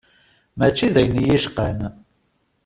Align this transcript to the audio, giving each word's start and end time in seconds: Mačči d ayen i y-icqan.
Mačči 0.57 0.87
d 0.93 0.95
ayen 0.99 1.21
i 1.21 1.23
y-icqan. 1.25 1.79